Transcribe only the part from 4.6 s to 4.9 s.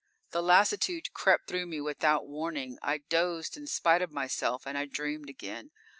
And I